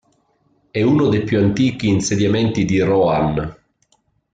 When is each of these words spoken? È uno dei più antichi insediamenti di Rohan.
È 0.71 0.81
uno 0.81 1.09
dei 1.09 1.23
più 1.23 1.37
antichi 1.37 1.87
insediamenti 1.87 2.65
di 2.65 2.79
Rohan. 2.79 3.55